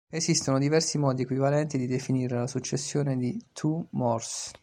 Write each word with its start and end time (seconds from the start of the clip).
Esistono 0.09 0.57
diversi 0.57 0.97
modi 0.97 1.21
equivalenti 1.21 1.77
di 1.77 1.85
definire 1.85 2.35
la 2.35 2.47
successione 2.47 3.15
di 3.17 3.39
Thue-Morse. 3.53 4.53